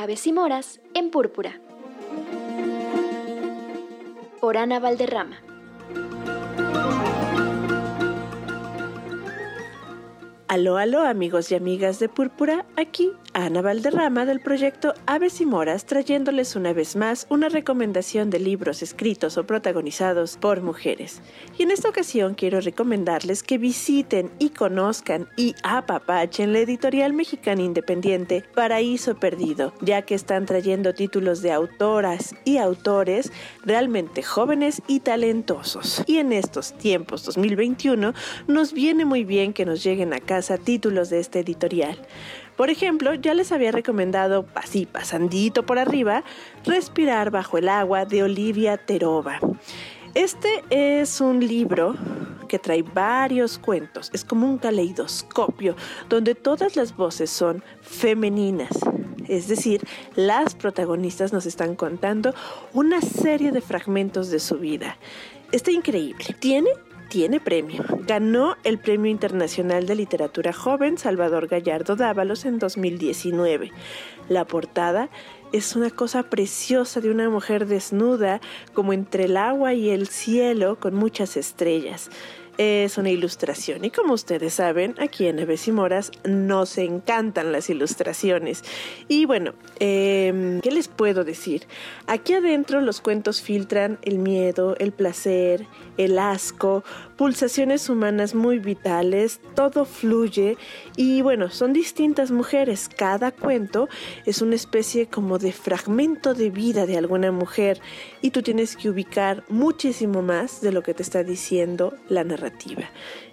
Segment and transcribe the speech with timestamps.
[0.00, 1.60] Aves y Moras en Púrpura.
[4.40, 5.36] Por Ana Valderrama.
[10.48, 15.86] Aló, aló amigos y amigas de Púrpura, aquí Ana Valderrama del proyecto Aves y Moras
[15.86, 21.22] trayéndoles una vez más una recomendación de libros escritos o protagonizados por mujeres.
[21.56, 27.62] Y en esta ocasión quiero recomendarles que visiten y conozcan y apapachen la editorial mexicana
[27.62, 33.32] independiente Paraíso Perdido, ya que están trayendo títulos de autoras y autores
[33.64, 36.04] realmente jóvenes y talentosos.
[36.06, 38.12] Y en estos tiempos 2021
[38.48, 41.98] nos viene muy bien que nos lleguen a casa títulos de esta editorial.
[42.60, 46.24] Por ejemplo, ya les había recomendado, así pasandito por arriba,
[46.62, 49.40] Respirar bajo el agua de Olivia Terova.
[50.14, 51.94] Este es un libro
[52.48, 55.74] que trae varios cuentos, es como un caleidoscopio
[56.10, 58.78] donde todas las voces son femeninas.
[59.26, 59.80] Es decir,
[60.14, 62.34] las protagonistas nos están contando
[62.74, 64.98] una serie de fragmentos de su vida.
[65.50, 66.36] Está increíble.
[66.38, 66.68] Tiene
[67.10, 67.84] tiene premio.
[68.06, 73.72] Ganó el Premio Internacional de Literatura Joven Salvador Gallardo Dávalos en 2019.
[74.28, 75.10] La portada
[75.52, 78.40] es una cosa preciosa de una mujer desnuda,
[78.72, 82.10] como entre el agua y el cielo, con muchas estrellas
[82.60, 83.86] es una ilustración.
[83.86, 88.62] Y como ustedes saben, aquí en Neves y Moras nos encantan las ilustraciones.
[89.08, 91.66] Y bueno, em, ¿qué les puedo decir?
[92.06, 95.66] Aquí adentro los cuentos filtran el miedo, el placer,
[95.96, 96.84] el asco,
[97.16, 100.58] pulsaciones humanas muy vitales, todo fluye
[100.96, 102.90] y bueno, son distintas mujeres.
[102.94, 103.88] Cada cuento
[104.26, 107.80] es una especie como de fragmento de vida de alguna mujer
[108.20, 112.49] y tú tienes que ubicar muchísimo más de lo que te está diciendo la narrativa.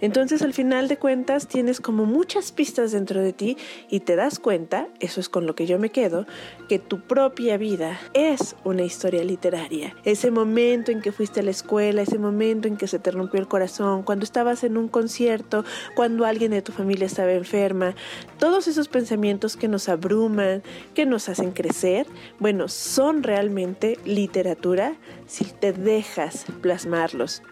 [0.00, 3.56] Entonces al final de cuentas tienes como muchas pistas dentro de ti
[3.90, 6.26] y te das cuenta, eso es con lo que yo me quedo,
[6.68, 9.94] que tu propia vida es una historia literaria.
[10.04, 13.40] Ese momento en que fuiste a la escuela, ese momento en que se te rompió
[13.40, 17.94] el corazón, cuando estabas en un concierto, cuando alguien de tu familia estaba enferma,
[18.38, 20.62] todos esos pensamientos que nos abruman,
[20.94, 22.06] que nos hacen crecer,
[22.38, 24.94] bueno, son realmente literatura
[25.26, 27.42] si te dejas plasmarlos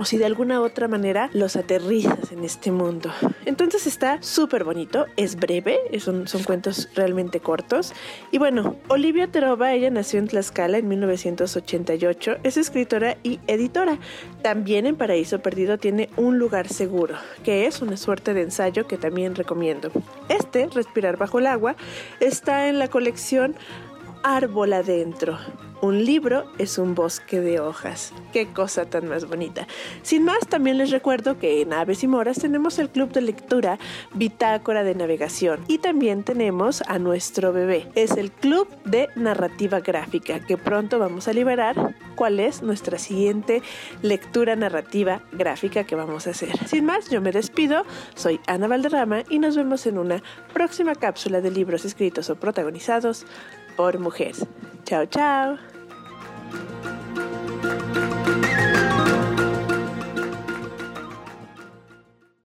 [0.00, 3.12] o si de alguna otra manera los aterrizas en este mundo.
[3.44, 7.92] Entonces está súper bonito, es breve, son, son cuentos realmente cortos.
[8.30, 13.98] Y bueno, Olivia Terova, ella nació en Tlaxcala en 1988, es escritora y editora.
[14.42, 18.96] También en Paraíso Perdido tiene Un lugar seguro, que es una suerte de ensayo que
[18.96, 19.90] también recomiendo.
[20.30, 21.76] Este, Respirar bajo el agua,
[22.20, 23.54] está en la colección
[24.22, 25.38] Árbol Adentro
[25.82, 28.12] un libro es un bosque de hojas.
[28.32, 29.66] Qué cosa tan más bonita.
[30.02, 33.78] Sin más, también les recuerdo que en Aves y Moras tenemos el club de lectura
[34.14, 37.88] Bitácora de Navegación y también tenemos a nuestro bebé.
[37.94, 43.62] Es el club de narrativa gráfica que pronto vamos a liberar cuál es nuestra siguiente
[44.02, 46.56] lectura narrativa gráfica que vamos a hacer.
[46.68, 47.84] Sin más, yo me despido.
[48.14, 53.24] Soy Ana Valderrama y nos vemos en una próxima cápsula de libros escritos o protagonizados
[53.76, 54.46] por mujeres.
[54.84, 55.79] Chao, chao.